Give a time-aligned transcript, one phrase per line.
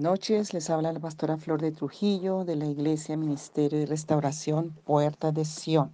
[0.00, 5.30] Noches, les habla la pastora Flor de Trujillo de la Iglesia Ministerio de Restauración Puerta
[5.30, 5.92] de Sion.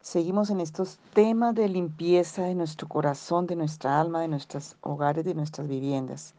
[0.00, 5.24] Seguimos en estos temas de limpieza de nuestro corazón, de nuestra alma, de nuestros hogares,
[5.24, 6.34] de nuestras viviendas.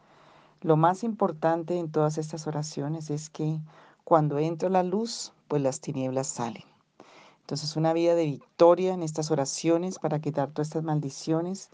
[0.60, 3.62] Lo más importante en todas estas oraciones es que
[4.04, 6.66] cuando entra la luz, pues las tinieblas salen.
[7.40, 11.70] Entonces una vida de victoria en estas oraciones para quitar todas estas maldiciones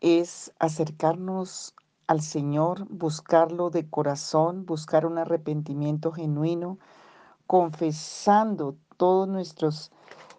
[0.00, 1.74] es acercarnos
[2.10, 6.80] al Señor, buscarlo de corazón, buscar un arrepentimiento genuino,
[7.46, 9.92] confesando todos nuestros,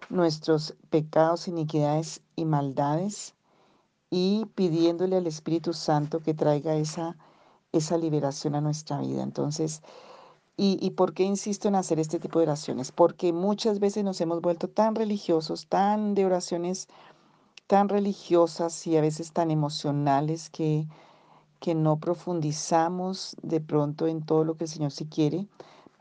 [0.10, 3.36] nuestros pecados, iniquidades y maldades
[4.10, 7.16] y pidiéndole al Espíritu Santo que traiga esa,
[7.72, 9.24] esa liberación a nuestra vida.
[9.24, 9.82] Entonces,
[10.58, 12.92] ¿y, ¿y por qué insisto en hacer este tipo de oraciones?
[12.92, 16.90] Porque muchas veces nos hemos vuelto tan religiosos, tan de oraciones
[17.68, 20.86] tan religiosas y a veces tan emocionales que
[21.62, 25.48] que no profundizamos de pronto en todo lo que el Señor sí quiere,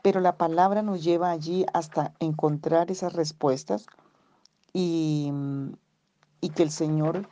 [0.01, 3.85] pero la palabra nos lleva allí hasta encontrar esas respuestas
[4.73, 5.31] y,
[6.41, 7.29] y que el Señor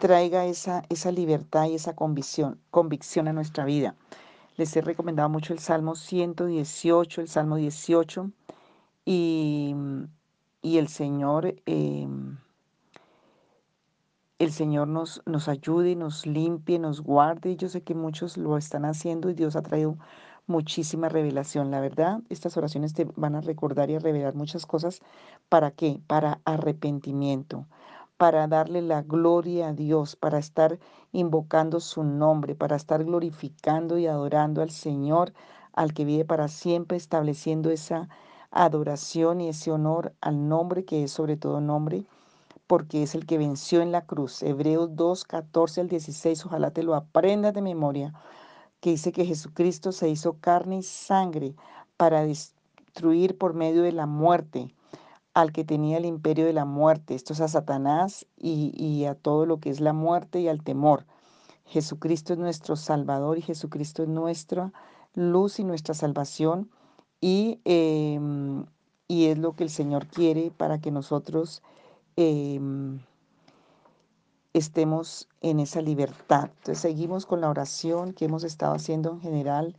[0.00, 3.94] traiga esa, esa libertad y esa convicción, convicción a nuestra vida.
[4.56, 8.30] Les he recomendado mucho el Salmo 118, el Salmo 18,
[9.04, 9.74] y,
[10.62, 11.54] y el Señor...
[11.64, 12.08] Eh,
[14.38, 17.56] el Señor nos, nos ayude, nos limpie, nos guarde.
[17.56, 19.98] Yo sé que muchos lo están haciendo y Dios ha traído
[20.46, 21.72] muchísima revelación.
[21.72, 25.00] La verdad, estas oraciones te van a recordar y a revelar muchas cosas.
[25.48, 26.00] ¿Para qué?
[26.06, 27.66] Para arrepentimiento,
[28.16, 30.78] para darle la gloria a Dios, para estar
[31.10, 35.32] invocando su nombre, para estar glorificando y adorando al Señor,
[35.72, 38.08] al que vive para siempre, estableciendo esa
[38.52, 42.06] adoración y ese honor al nombre que es sobre todo nombre
[42.68, 44.42] porque es el que venció en la cruz.
[44.42, 48.12] Hebreos 2, 14 al 16, ojalá te lo aprendas de memoria,
[48.80, 51.54] que dice que Jesucristo se hizo carne y sangre
[51.96, 54.72] para destruir por medio de la muerte
[55.34, 59.46] al que tenía el imperio de la muerte, esto es a Satanás y, a todo
[59.46, 61.06] lo que es la muerte y al temor.
[61.64, 64.72] Jesucristo es nuestro Salvador y Jesucristo es nuestra
[65.14, 66.70] luz y nuestra salvación
[67.20, 68.18] y, eh,
[69.06, 71.62] y es lo que el Señor quiere para que nosotros
[72.20, 72.98] Em,
[74.52, 76.50] estemos en esa libertad.
[76.56, 79.76] Entonces seguimos con la oración que hemos estado haciendo en general,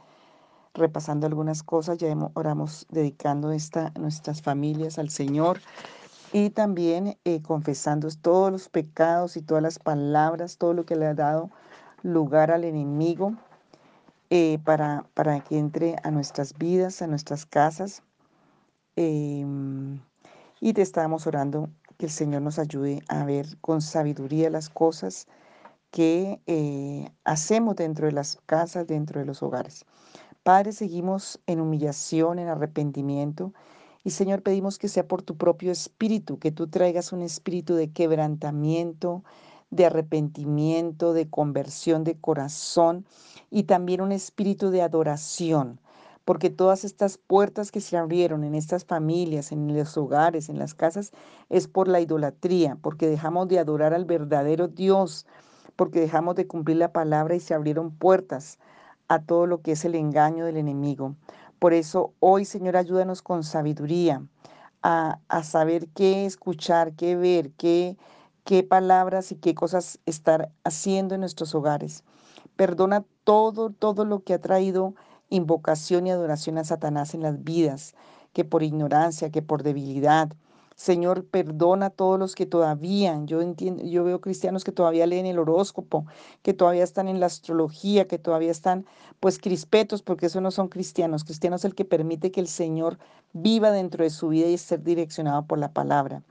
[0.73, 5.59] repasando algunas cosas, ya oramos dedicando esta, nuestras familias al Señor
[6.31, 11.07] y también eh, confesando todos los pecados y todas las palabras, todo lo que le
[11.07, 11.49] ha dado
[12.03, 13.33] lugar al enemigo
[14.29, 18.01] eh, para, para que entre a nuestras vidas, a nuestras casas.
[18.95, 19.99] Em,
[20.61, 21.69] y te estábamos orando
[21.99, 25.27] que el Señor nos ayude a ver con sabiduría las cosas
[25.91, 29.85] que eh, hacemos dentro de las casas, dentro de los hogares.
[30.41, 33.53] Padre, seguimos en humillación, en arrepentimiento.
[34.05, 37.91] Y Señor, pedimos que sea por tu propio espíritu, que tú traigas un espíritu de
[37.91, 39.25] quebrantamiento,
[39.69, 43.05] de arrepentimiento, de conversión de corazón
[43.51, 45.81] y también un espíritu de adoración
[46.29, 50.75] porque todas estas puertas que se abrieron en estas familias, en los hogares, en las
[50.75, 51.11] casas,
[51.49, 55.25] es por la idolatría, porque dejamos de adorar al verdadero Dios,
[55.75, 58.59] porque dejamos de cumplir la palabra y se abrieron puertas
[59.07, 61.15] a todo lo que es el engaño del enemigo.
[61.57, 64.23] Por eso hoy, Señor, ayúdanos con sabiduría
[64.83, 67.97] a, a saber qué escuchar, qué ver, qué,
[68.43, 72.03] qué palabras y qué cosas estar haciendo en nuestros hogares.
[72.55, 74.93] Perdona todo, todo lo que ha traído
[75.29, 77.95] invocación y adoración a Satanás en las vidas,
[78.33, 80.29] que por ignorancia, que por debilidad.
[80.75, 85.25] Señor, perdona a todos los que todavía, yo entiendo, yo veo cristianos que todavía leen
[85.25, 86.05] el horóscopo,
[86.41, 88.85] que todavía están en la astrología, que todavía están
[89.19, 91.25] pues crispetos, porque eso no son cristianos.
[91.25, 92.97] Cristianos es el que permite que el Señor
[93.33, 96.23] viva dentro de su vida y ser direccionado por la palabra.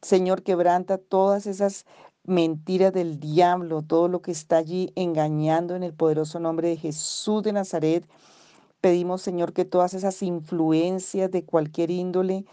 [0.00, 1.84] Señor, quebranta todas esas
[2.24, 7.42] mentiras del diablo, todo lo que está allí engañando en el poderoso nombre de Jesús
[7.42, 8.06] de Nazaret
[8.80, 12.46] Pedimos, Señor, que todas esas influencias de cualquier índole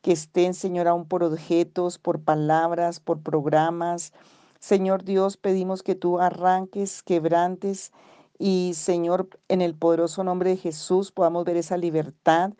[0.00, 4.12] que estén, Señor, aún por objetos, por palabras, por programas,
[4.60, 7.92] Señor Dios, pedimos que tú arranques, quebrantes
[8.38, 12.52] y, Señor, en el poderoso nombre de Jesús podamos ver esa libertad,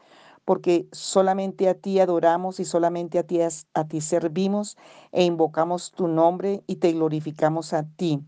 [0.44, 4.76] porque solamente a ti adoramos y solamente a ti, a ti servimos
[5.12, 8.20] e invocamos tu nombre y te glorificamos a ti.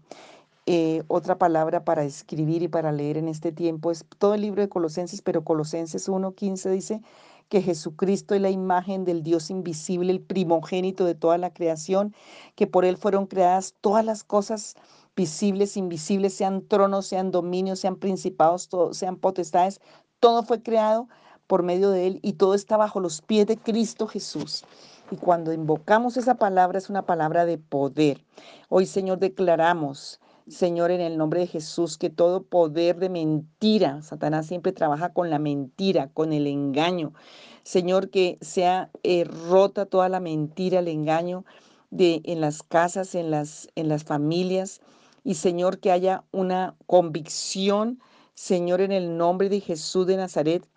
[0.67, 4.63] Eh, otra palabra para escribir y para leer en este tiempo es todo el libro
[4.63, 7.03] de Colosenses, pero Colosenses 1.15 dice
[7.51, 12.15] que Jesucristo es la imagen del Dios invisible, el primogénito de toda la creación,
[12.55, 14.75] que por Él fueron creadas todas las cosas
[15.15, 19.83] visibles, invisibles, sean tronos, sean dominios, sean principados, sean potestades,
[20.19, 21.09] todo fue creado
[21.47, 24.65] por medio de Él y todo está bajo los pies de Cristo Jesús.
[25.11, 28.25] Y cuando invocamos esa palabra es una palabra de poder.
[28.71, 34.47] Hoy, Señor, declaramos, Señor, en el nombre de Jesús, que todo poder de mentira, Satanás
[34.47, 37.15] siempre trabaja con la mentira, con el engaño.
[37.63, 41.47] Señor, que sea eh, rota toda la mentira, el engaño
[41.91, 44.83] de, en las casas, en las, en las familias.
[45.25, 48.01] Y Señor, que haya una convicción,
[48.35, 50.69] Señor, en el nombre de Jesús de Nazaret,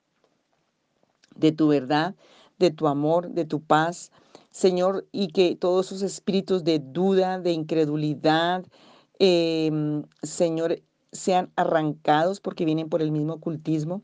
[1.35, 2.15] de tu verdad,
[2.57, 4.11] de tu amor, de tu paz,
[4.49, 8.65] Señor, y que todos esos espíritus de duda, de incredulidad,
[9.19, 10.81] em, Señor,
[11.11, 14.03] sean arrancados porque vienen por el mismo ocultismo.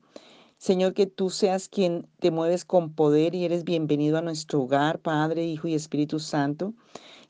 [0.57, 5.00] Señor, que tú seas quien te mueves con poder y eres bienvenido a nuestro hogar,
[5.00, 6.74] Padre, Hijo y Espíritu Santo.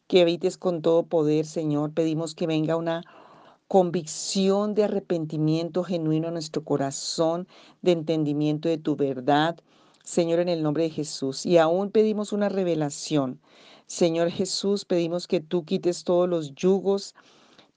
[0.07, 1.94] Que habites con todo poder, Señor.
[1.94, 3.03] Pedimos que venga una
[3.68, 7.47] convicción de arrepentimiento genuino a nuestro corazón,
[7.81, 9.57] de entendimiento de tu verdad,
[10.03, 11.44] Señor, en el nombre de Jesús.
[11.44, 13.39] Y aún pedimos una revelación.
[13.88, 17.15] Señor Jesús, pedimos que tú quites todos los yugos,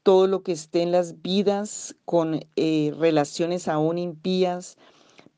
[0.06, 4.76] todo lo que esté en las vidas con eh, relaciones aún impías,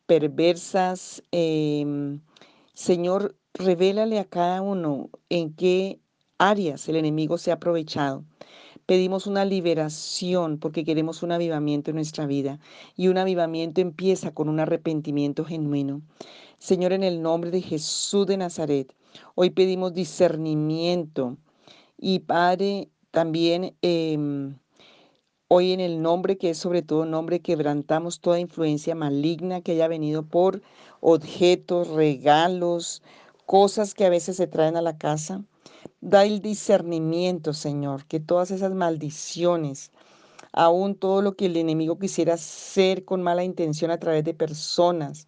[0.04, 1.22] perversas.
[1.30, 2.20] Em,
[2.74, 6.00] Señor, revélale a cada uno en qué
[6.36, 8.26] áreas el enemigo se ha aprovechado.
[8.84, 12.60] Pedimos una liberación porque queremos un avivamiento en nuestra vida
[12.94, 16.02] y un avivamiento empieza con un arrepentimiento genuino.
[16.58, 18.94] Señor, en el nombre de Jesús de Nazaret,
[19.34, 21.38] hoy pedimos discernimiento
[21.96, 24.58] y Padre, también em,
[25.48, 29.88] hoy en el nombre que es sobre todo nombre, quebrantamos toda influencia maligna que haya
[29.88, 30.62] venido por
[31.00, 33.02] objetos, regalos,
[33.46, 35.44] cosas que a veces se traen a la casa.
[36.00, 39.90] Da el discernimiento, Señor, que todas esas maldiciones,
[40.52, 45.26] aún todo lo que el enemigo quisiera hacer con mala intención a través de personas,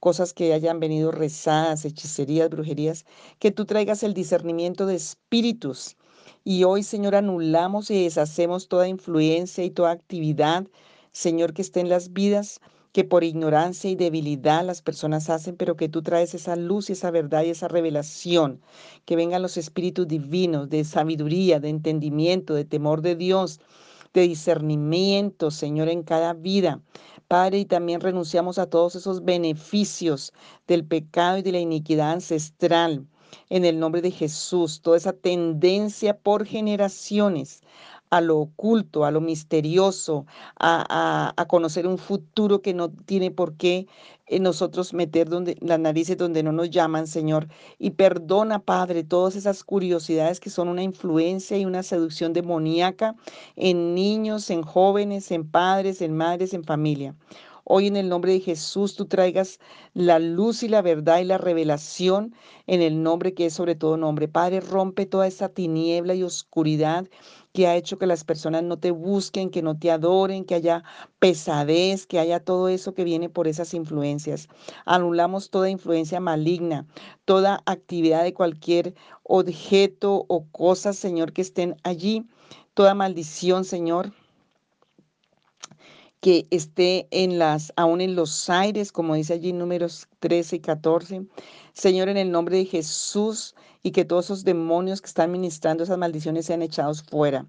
[0.00, 3.04] cosas que hayan venido rezadas, hechicerías, brujerías,
[3.38, 5.96] que tú traigas el discernimiento de espíritus.
[6.44, 10.66] Y hoy, Señor, anulamos y deshacemos toda influencia y toda actividad,
[11.12, 12.60] Señor, que esté en las vidas
[12.92, 16.94] que por ignorancia y debilidad las personas hacen, pero que tú traes esa luz y
[16.94, 18.60] esa verdad y esa revelación,
[19.04, 23.60] que vengan los espíritus divinos de sabiduría, de entendimiento, de temor de Dios,
[24.12, 26.80] de discernimiento, Señor, en cada vida.
[27.28, 30.32] Padre, y también renunciamos a todos esos beneficios
[30.66, 33.06] del pecado y de la iniquidad ancestral.
[33.48, 37.62] En el nombre de Jesús, toda esa tendencia por generaciones
[38.10, 40.26] a lo oculto, a lo misterioso,
[40.58, 43.86] a, conocer un futuro que no tiene por qué
[44.26, 47.48] eh, nosotros meter donde, las narices donde no nos llaman, Señor.
[47.78, 53.14] Y perdona, Padre, todas esas curiosidades que son una influencia y una seducción demoníaca
[53.56, 57.14] en niños, en jóvenes, en padres, en madres, en familia.
[57.72, 59.60] Hoy en el nombre de Jesús tú traigas
[59.94, 62.34] la luz y la verdad y la revelación
[62.66, 64.26] en el nombre que es sobre todo nombre.
[64.26, 67.06] Padre, rompe toda esa tiniebla y oscuridad
[67.52, 70.82] que ha hecho que las personas no te busquen, que no te adoren, que haya
[71.20, 74.48] pesadez, que haya todo eso que viene por esas influencias.
[74.84, 76.88] Anulamos toda influencia maligna,
[77.24, 82.26] toda actividad de cualquier objeto o cosa, Señor, que estén allí,
[82.74, 84.12] toda maldición, Señor
[86.20, 91.26] que esté en las, aún en los aires, como dice allí números 13 y 14.
[91.72, 95.98] Señor, en el nombre de Jesús, y que todos esos demonios que están ministrando esas
[95.98, 97.46] maldiciones sean echados fuera.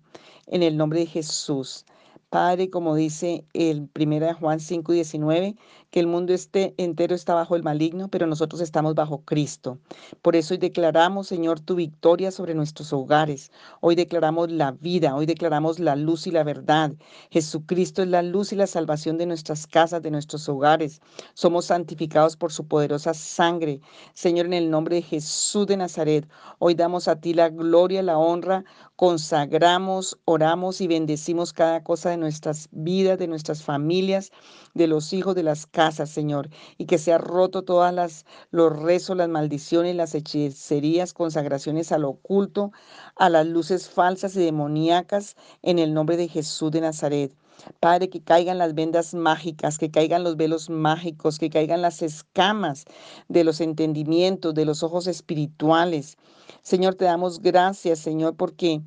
[0.48, 1.86] En el nombre de Jesús.
[2.30, 5.56] Padre, como dice el 1 Juan 5, 19,
[5.91, 9.77] que el mundo entero está bajo el maligno, pero nosotros estamos bajo Cristo.
[10.21, 13.51] Por eso hoy declaramos, Señor, tu victoria sobre nuestros hogares.
[13.81, 16.93] Hoy declaramos la vida, hoy declaramos la luz y la verdad.
[17.29, 21.01] Jesucristo es la luz y la salvación de nuestras casas, de nuestros hogares.
[21.33, 23.81] Somos santificados por su poderosa sangre.
[24.13, 26.25] Señor, en el nombre de Jesús de Nazaret,
[26.60, 28.63] hoy damos a ti la gloria, la honra,
[28.95, 34.31] consagramos, oramos y bendecimos cada cosa de nuestras vidas, de nuestras familias,
[34.74, 39.17] de los hijos, de las casas, Señor, y que sea roto todas las los rezos,
[39.17, 42.71] las maldiciones, las hechicerías, consagraciones al oculto,
[43.15, 47.33] a las luces falsas y demoníacas en el nombre de Jesús de Nazaret.
[47.79, 52.85] Padre, que caigan las vendas mágicas, que caigan los velos mágicos, que caigan las escamas
[53.27, 56.17] de los entendimientos, de los ojos espirituales.
[56.61, 58.81] Señor, te damos gracias, Señor, porque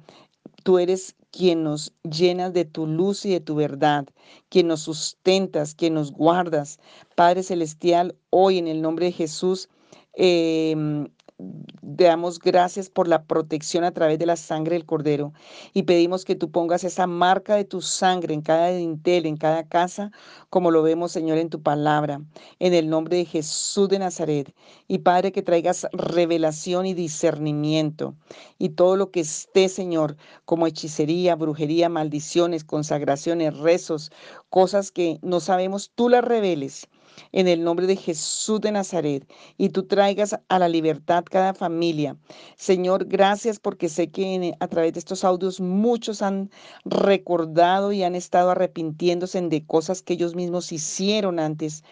[0.64, 4.06] tú eres quien nos llenas de tu luz y de tu verdad,
[4.50, 6.78] quien nos sustentas, quien nos guardas.
[7.16, 9.68] Padre Celestial, hoy en el nombre de Jesús,
[10.12, 15.32] em, damos gracias por la protección a través de la sangre del Cordero
[15.72, 19.66] y pedimos que tú pongas esa marca de tu sangre en cada dintel, en cada
[19.66, 20.12] casa,
[20.50, 22.20] como lo vemos, Señor, en tu palabra,
[22.60, 24.54] en el nombre de Jesús de Nazaret.
[24.86, 28.14] Y Padre, que traigas revelación y discernimiento
[28.58, 34.12] y todo lo que esté, Señor, como hechicería, brujería, maldiciones, consagraciones, rezos,
[34.50, 36.88] cosas que no sabemos, tú las reveles
[37.32, 42.16] en el nombre de Jesús de Nazaret y tú traigas a la libertad cada familia.
[42.56, 46.50] Señor, gracias porque sé que a través de estos audios muchos han
[46.84, 51.82] recordado y han estado arrepintiéndose de cosas que ellos mismos hicieron antes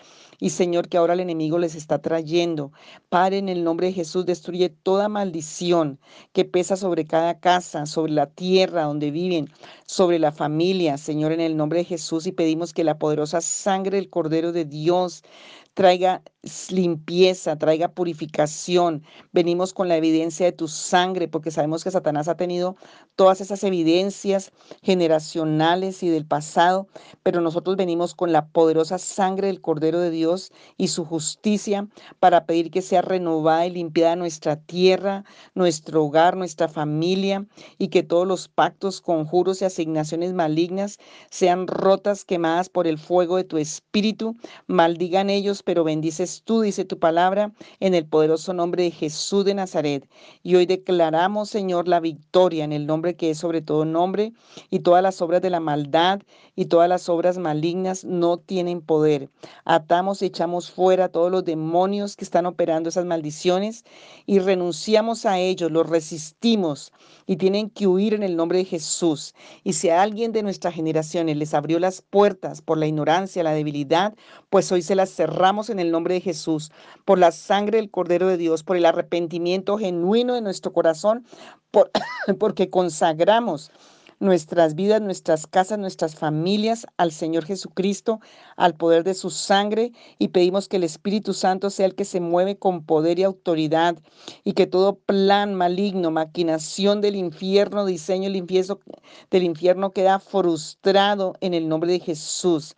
[0.43, 2.73] y Señor, que ahora el enemigo les está trayendo.
[3.09, 6.01] Padre, en el nombre de Jesús, destruye toda maldición
[6.33, 9.49] que pesa sobre cada casa, sobre la tierra donde viven,
[9.87, 13.99] sobre la familia, Señor, en el nombre de Jesús, y pedimos que la poderosa sangre
[13.99, 15.23] del Cordero de Dios
[15.75, 16.23] traiga
[16.71, 19.05] limpieza, traiga purificación.
[19.33, 22.77] Venimos con la evidencia de tu sangre, porque sabemos que Satanás ha tenido
[23.15, 24.51] todas esas evidencias
[24.83, 26.89] generacionales y del pasado,
[27.23, 31.87] pero nosotros venimos con la poderosa sangre del Cordero de Dios y su justicia
[32.19, 35.25] para pedir que sea renovada y limpiada nuestra tierra,
[35.55, 37.47] nuestro hogar, nuestra familia
[37.79, 40.99] y que todos los pactos, conjuros y asignaciones malignas
[41.31, 44.37] sean rotas, quemadas por el fuego de tu espíritu.
[44.67, 49.55] Maldigan ellos pero bendices tú, dice tu palabra, en el poderoso nombre de Jesús de
[49.55, 50.09] Nazaret.
[50.43, 54.33] Y hoy declaramos, Señor, la victoria en el nombre que es sobre todo nombre,
[54.71, 56.21] y todas las obras de la maldad
[56.55, 59.31] y todas las obras malignas no tienen poder.
[59.65, 63.85] Atamos y echamos fuera todos los demonios que están operando esas maldiciones
[64.27, 66.93] y renunciamos a ellos, los resistimos
[67.27, 69.35] y tienen que huir en el nombre de Jesús.
[69.65, 73.53] Y si a alguien de nuestra generaciones les abrió las puertas por la ignorancia, la
[73.53, 74.15] debilidad,
[74.51, 76.73] pues hoy se las cerramos en el nombre de Jesús,
[77.05, 81.27] por la sangre del Cordero de Dios, por el arrepentimiento genuino de nuestro corazón,
[81.71, 81.91] por,
[82.39, 83.71] porque consagramos
[84.23, 88.21] nuestras vidas, nuestras casas, nuestras familias al Señor Jesucristo,
[88.57, 92.21] al poder de su sangre y pedimos que el Espíritu Santo sea el que se
[92.21, 93.99] mueve con poder y autoridad
[94.45, 98.79] y que todo plan maligno, maquinación del infierno, diseño del infierno,
[99.31, 102.77] del infierno queda frustrado en el nombre de Jesús.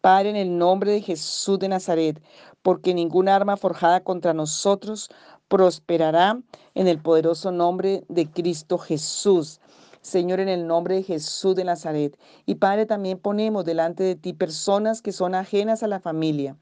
[0.00, 2.22] Padre, en el nombre de Jesús de Nazaret,
[2.62, 5.10] porque ninguna arma forjada contra nosotros
[5.48, 6.40] prosperará
[6.74, 9.60] en el poderoso nombre de Cristo Jesús.
[10.06, 12.16] Señor, en el nombre de Jesús de Nazaret.
[12.46, 16.56] Y Padre, también ponemos delante de ti personas que son ajenas a la familia.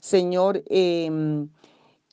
[0.00, 1.08] Señor, eh,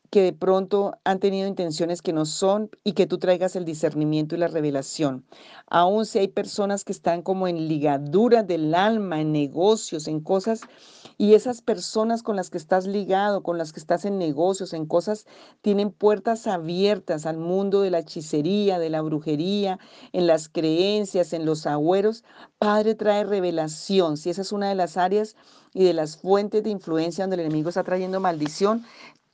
[0.09, 4.35] que de pronto han tenido intenciones que no son y que tú traigas el discernimiento
[4.35, 5.25] y la revelación.
[5.67, 10.61] Aún si hay personas que están como en ligadura del alma, en negocios, en cosas,
[11.17, 14.85] y esas personas con las que estás ligado, con las que estás en negocios, en
[14.85, 15.25] cosas,
[15.61, 19.79] tienen puertas abiertas al mundo de la hechicería, de la brujería,
[20.11, 22.23] en las creencias, en los agüeros.
[22.59, 24.17] Padre trae revelación.
[24.17, 25.37] Si esa es una de las áreas
[25.73, 28.85] y de las fuentes de influencia donde el enemigo está trayendo maldición,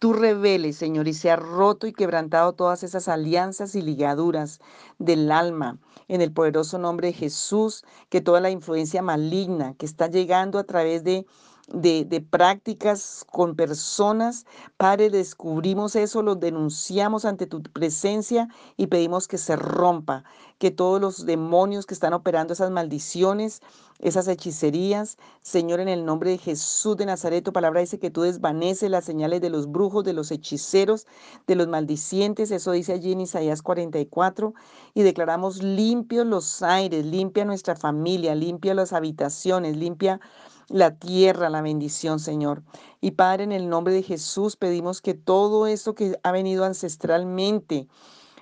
[0.01, 4.59] tú reveles, Señor, y sea roto y quebrantado todas esas alianzas y ligaduras
[4.97, 5.77] del alma.
[6.07, 10.63] En el poderoso nombre de Jesús, que toda la influencia maligna que está llegando a
[10.63, 11.27] través de
[11.73, 14.45] de, prácticas con personas.
[14.77, 18.47] Padre, descubrimos eso, lo denunciamos ante tu presencia
[18.77, 20.23] y pedimos que se rompa,
[20.57, 23.61] que todos los demonios que están operando esas maldiciones,
[23.99, 28.21] esas hechicerías, Señor, en el nombre de Jesús de Nazaret, tu palabra dice que tú
[28.21, 31.05] desvaneces las señales de los brujos, de los hechiceros,
[31.45, 34.53] de los maldicientes, eso dice allí en Isaías 44,
[34.93, 40.19] y declaramos limpios los aires, limpia nuestra familia, limpia las habitaciones, limpia
[40.71, 42.63] la tierra, la bendición, Señor.
[42.99, 47.87] Y Padre, en el nombre de Jesús pedimos que todo esto que ha venido ancestralmente,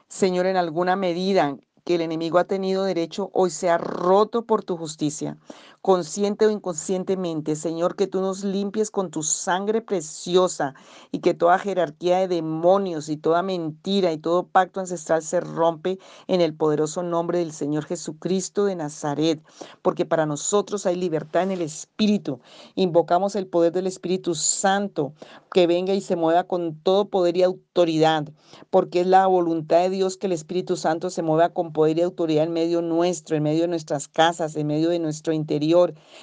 [0.07, 4.77] Señor, en alguna medida que el enemigo ha tenido derecho, hoy sea roto por tu
[4.77, 5.37] justicia
[5.81, 10.73] consciente o inconscientemente, Señor, que tú nos limpies con tu sangre preciosa
[11.11, 15.97] y que toda jerarquía de demonios y toda mentira y todo pacto ancestral se rompe
[16.27, 19.41] en el poderoso nombre del Señor Jesucristo de Nazaret,
[19.81, 22.41] porque para nosotros hay libertad en el Espíritu.
[22.75, 25.13] Invocamos el poder del Espíritu Santo
[25.51, 28.27] que venga y se mueva con todo poder y autoridad,
[28.69, 32.01] porque es la voluntad de Dios que el Espíritu Santo se mueva con poder y
[32.01, 35.68] autoridad en medio nuestro, en medio de nuestras casas, en medio de nuestro interior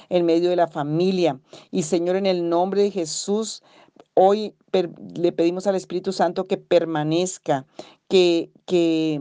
[0.08, 1.38] en medio de la familia.
[1.70, 3.62] Y Señor, en el nombre de Jesús,
[4.14, 4.54] hoy
[5.14, 7.66] le pedimos al Espíritu Santo que permanezca,
[8.08, 9.20] que, que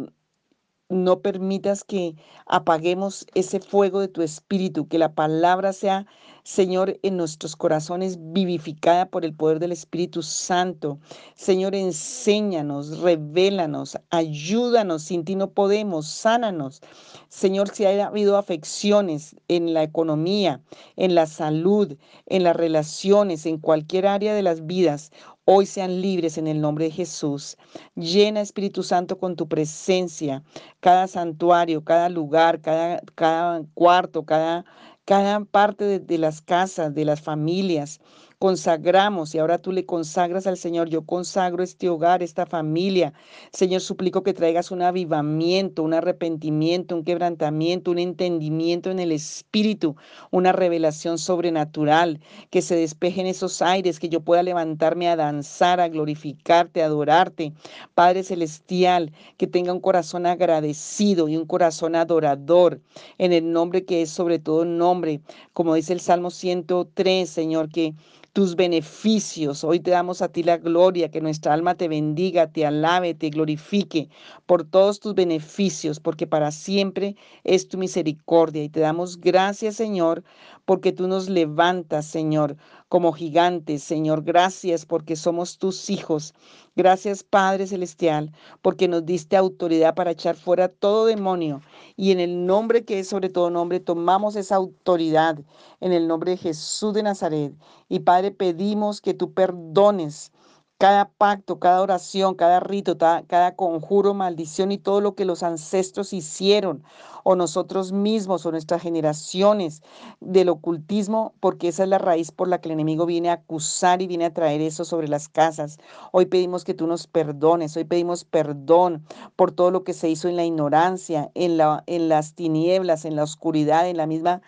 [0.89, 2.15] no permitas que
[2.45, 6.05] apaguemos ese fuego de tu espíritu, que la palabra sea,
[6.43, 10.99] Señor, en nuestros corazones vivificada por el poder del Espíritu Santo.
[11.33, 16.81] Señor, enséñanos, revélanos, ayúdanos, sin ti no podemos, sánanos.
[17.29, 20.61] Señor, si ha habido afecciones en la economía,
[20.97, 25.11] en la salud, en las relaciones, en cualquier área de las vidas,
[25.45, 27.57] hoy sean libres en el nombre de Jesús.
[27.95, 30.43] Llena Espíritu Santo con tu presencia,
[30.79, 34.65] cada santuario, cada lugar, cada, cada cuarto, cada,
[35.05, 38.01] cada parte de, de las casas, de las familias
[38.39, 40.89] consagramos y ahora tú le consagras al Señor.
[40.89, 43.13] Yo consagro este hogar, esta familia.
[43.51, 49.95] Señor, suplico que traigas un avivamiento, un arrepentimiento, un quebrantamiento, un entendimiento en el Espíritu,
[50.31, 55.87] una revelación sobrenatural, que se despejen esos aires, que yo pueda levantarme a danzar, a
[55.87, 57.53] glorificarte, a adorarte.
[57.93, 62.81] Padre Celestial, que tenga un corazón agradecido y un corazón adorador,
[63.17, 65.21] en el nombre que es sobre todo nombre,
[65.53, 67.93] como dice el Salmo 103, Señor, que
[68.35, 69.63] tus beneficios.
[69.63, 73.29] Hoy te damos a ti la gloria, que nuestra alma te bendiga, te alabe, te
[73.29, 74.09] glorifique
[74.45, 77.15] por todos tus beneficios, porque para siempre
[77.45, 78.61] es tu misericordia.
[78.61, 80.21] Y te damos gracias, Señor,
[80.65, 82.57] porque tú nos levantas, Señor,
[82.95, 84.23] como gigantes, Señor.
[84.23, 86.33] Gracias porque somos tus hijos.
[86.77, 91.59] Gracias, Padre Celestial, porque nos diste autoridad para echar fuera todo demonio.
[91.97, 95.37] Y en el nombre que es sobre todo nombre, tomamos esa autoridad
[95.81, 97.53] en el nombre de Jesús de Nazaret.
[97.89, 100.31] Y Padre, pedimos que tú perdones
[100.77, 106.12] cada pacto, cada oración, cada rito, cada, conjuro, maldición y todo lo que los ancestros
[106.12, 106.84] hicieron,
[107.24, 109.82] o nosotros mismos, o nuestras generaciones
[110.20, 114.01] del ocultismo, porque esa es la raíz por la que el enemigo viene a acusar
[114.01, 115.77] y viene a traer eso sobre las casas.
[116.12, 119.05] Hoy pedimos que tú nos perdones, hoy pedimos perdón
[119.36, 123.15] por todo lo que se hizo en la ignorancia, en, la, en las tinieblas, en
[123.15, 124.41] la oscuridad, en la misma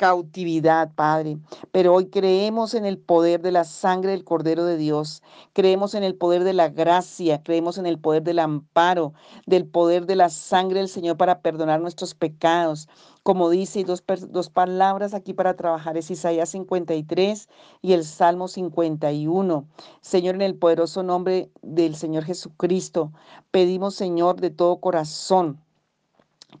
[0.00, 1.36] cautividad, Padre.
[1.72, 5.22] Pero hoy creemos en el poder de la sangre del Cordero de Dios.
[5.52, 7.42] Creemos en el poder de la gracia.
[7.42, 9.12] Creemos en el poder del amparo,
[9.44, 12.88] del poder de la sangre del Señor para perdonar nuestros pecados.
[13.22, 17.50] Como dice, dos, dos palabras aquí para trabajar es Isaías 53
[17.82, 19.68] y el Salmo 51.
[20.00, 23.12] Señor, en el poderoso nombre del Señor Jesucristo,
[23.50, 25.60] pedimos, Señor, de todo corazón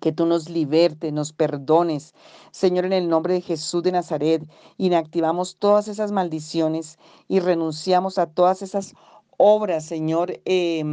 [0.00, 2.14] que tú nos libertes, nos perdones.
[2.52, 4.48] Señor, en el nombre de Jesús de Nazaret,
[4.78, 6.98] inactivamos todas esas maldiciones
[7.28, 8.94] y renunciamos a todas esas
[9.36, 10.40] obras, Señor.
[10.44, 10.84] Eh,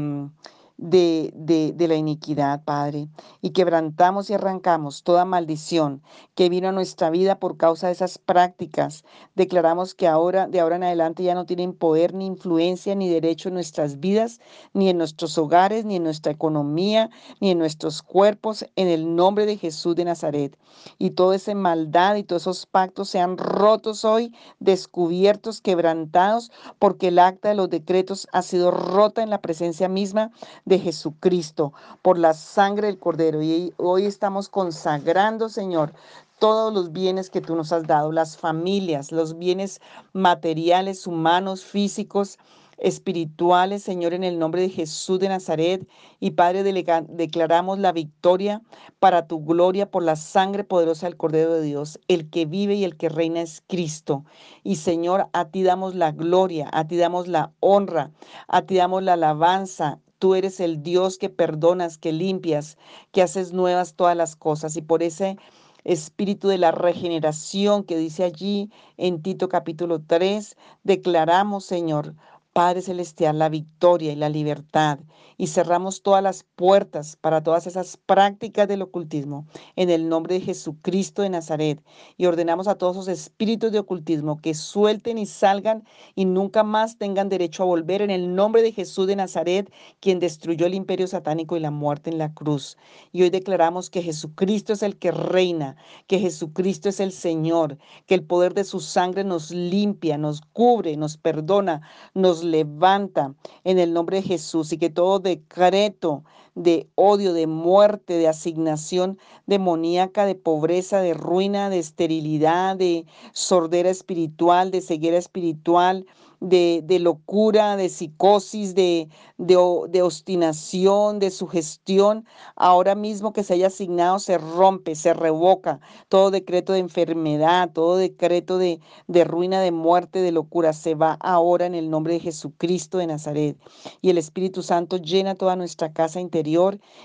[0.78, 1.32] de,
[1.76, 3.10] de, la iniquidad, Padre,
[3.42, 6.04] y quebrantamos y arrancamos toda maldición
[6.36, 9.04] que vino a nuestra vida por causa de esas prácticas.
[9.36, 13.50] Declaramos que ahora, de ahora en adelante, ya no tienen poder ni influencia ni derecho
[13.50, 14.40] en nuestras vidas,
[14.74, 17.10] ni en nuestros hogares, ni en nuestra economía,
[17.42, 20.58] ni en nuestros cuerpos, en el nombre de Jesús de Nazaret.
[21.00, 27.18] Y toda esa maldad y todos esos pactos sean rotos hoy, descubiertos, quebrantados, porque el
[27.18, 30.32] acta de los decretos ha sido rota en la presencia misma
[30.68, 33.42] de Jesucristo, por la sangre del Cordero.
[33.42, 35.94] Y hoy estamos consagrando, Señor,
[36.40, 39.80] todos los bienes que tú nos has dado, las familias, los bienes
[40.12, 42.38] materiales, humanos, físicos,
[42.78, 45.88] espirituales, Señor, en el nombre de Jesús de Nazaret.
[46.20, 48.62] Y Padre, declaramos la victoria
[49.00, 51.98] para tu gloria por la sangre poderosa del Cordero de Dios.
[52.10, 54.26] El que vive y el que reina es Cristo.
[54.64, 58.12] Y Señor, a ti damos la gloria, a ti damos la honra,
[58.50, 62.78] a ti damos la alabanza Tú eres el Dios que perdonas, que limpias,
[63.12, 64.76] que haces nuevas todas las cosas.
[64.76, 65.38] Y por ese
[65.84, 72.16] espíritu de la regeneración que dice allí en Tito capítulo 3, declaramos, Señor,
[72.58, 74.98] Padre Celestial, la victoria y la libertad.
[75.38, 80.42] Y cerramos todas las puertas para todas esas prácticas del ocultismo en el nombre de
[80.42, 81.84] Jesucristo de Nazaret.
[82.18, 85.84] Y ordenamos a todos los espíritus de ocultismo que suelten y salgan
[86.16, 90.18] y nunca más tengan derecho a volver en el nombre de Jesús de Nazaret, quien
[90.18, 92.76] destruyó el imperio satánico y la muerte en la cruz.
[93.12, 95.76] Y hoy declaramos que Jesucristo es el que reina,
[96.08, 100.98] que Jesucristo es el Señor, que el poder de su sangre nos limpia, nos cubre,
[100.98, 101.84] nos perdona,
[102.16, 106.24] nos levanta en el nombre de Jesús y que todo decreto
[106.58, 113.92] de odio, de muerte, de asignación demoníaca, de pobreza, de ruina, de esterilidad, de sordera
[113.92, 116.08] espiritual, de ceguera espiritual,
[116.40, 119.56] de, de locura, de psicosis, de, de,
[119.90, 126.30] de obstinación, de sugestión, ahora mismo que se haya asignado se rompe, se revoca todo
[126.32, 131.66] decreto de enfermedad, todo decreto de, de ruina, de muerte, de locura, se va ahora
[131.66, 133.58] en el nombre de Jesucristo de Nazaret.
[134.02, 136.47] Y el Espíritu Santo llena toda nuestra casa interior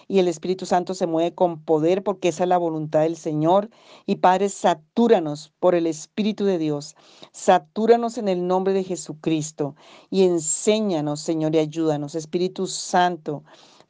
[0.09, 3.71] y el Espíritu Santo se mueve con poder porque esa es la voluntad del Señor.
[4.07, 6.95] Y Padre, satúranos por el Espíritu de Dios,
[7.33, 9.75] satúranos en el nombre de Jesucristo
[10.11, 12.15] y enséñanos, Señor, y ayúdanos.
[12.15, 13.43] Espíritu Santo,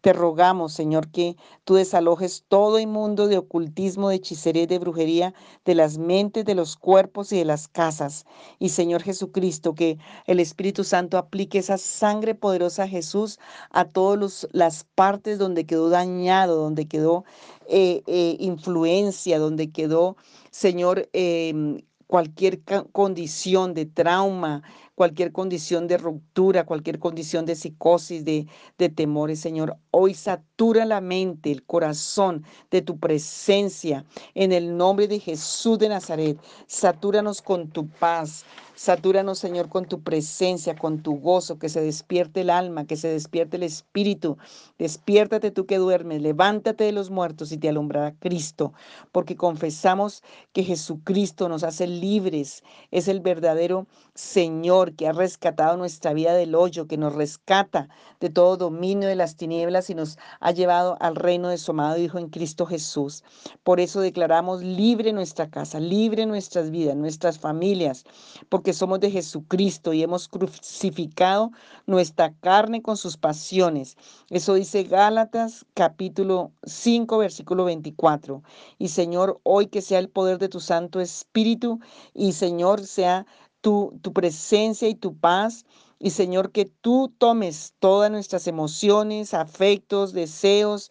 [0.03, 5.33] te rogamos, Señor, que tú desalojes todo inmundo de ocultismo, de hechicería y de brujería
[5.65, 8.27] de las mentes, de los cuerpos y de las casas.
[8.59, 13.39] Y Señor Jesucristo, que el Espíritu Santo aplique esa sangre poderosa a Jesús
[13.71, 17.25] a todas las partes donde quedó dañado, donde quedó
[17.69, 20.17] eh, eh, influencia, donde quedó,
[20.51, 21.81] Señor, em,
[22.13, 22.61] cualquier
[22.93, 24.63] condición de trauma,
[24.95, 28.47] cualquier condición de ruptura, cualquier condición de psicosis, de,
[28.77, 29.79] de temores, Señor.
[29.93, 35.89] Hoy satura la mente, el corazón de tu presencia en el nombre de Jesús de
[35.89, 36.39] Nazaret.
[36.67, 38.45] Satúranos con tu paz.
[38.83, 43.07] Satúranos, Señor, con tu presencia, con tu gozo, que se despierte el alma, que se
[43.07, 44.39] despierte el espíritu.
[44.77, 48.73] Despiértate tú que duermes, levántate de los muertos y te alumbrará Cristo,
[49.13, 56.13] porque confesamos que Jesucristo nos hace libres, es el verdadero Señor que ha rescatado nuestra
[56.13, 60.51] vida del hoyo, que nos rescata de todo dominio de las tinieblas y nos ha
[60.51, 63.23] llevado al reino de su amado Hijo en Cristo Jesús.
[63.63, 68.05] Por eso declaramos libre nuestra casa, libre nuestras vidas, nuestras familias,
[68.49, 71.51] porque somos de Jesucristo y hemos crucificado
[71.87, 73.97] nuestra carne con sus pasiones.
[74.31, 78.43] Eso dice Gálatas capítulo 5, versículo 24.
[78.79, 81.81] Y Señor, hoy que sea el poder de tu Santo Espíritu
[82.15, 83.27] y Señor sea
[83.61, 85.65] tu, tu presencia y tu paz.
[85.99, 90.91] Y Señor, que tú tomes todas nuestras emociones, afectos, deseos,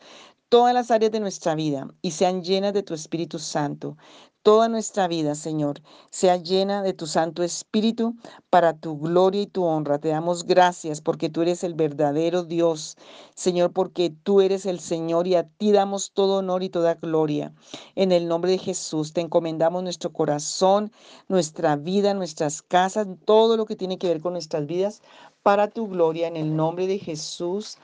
[0.52, 3.96] todas las áreas de nuestra vida y sean llenas de tu Espíritu Santo
[4.44, 8.16] toda nuestra vida, Señor, sea llena de tu Santo Espíritu
[8.50, 10.00] para tu gloria y tu honra.
[10.00, 12.98] Te damos gracias porque tú eres el verdadero Dios,
[13.36, 17.54] Señor, porque tú eres el Señor y a ti damos todo honor y toda gloria.
[17.96, 20.92] En el nombre de Jesús te encomendamos nuestro corazón,
[21.28, 25.02] nuestra vida, nuestras casas, todo lo que tiene que ver con nuestras vidas
[25.44, 26.28] para tu gloria.
[26.28, 27.78] En el nombre de Jesús.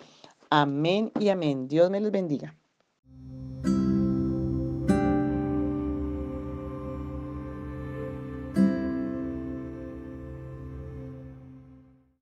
[0.49, 1.67] Amén y amén.
[1.67, 2.55] Dios me les bendiga.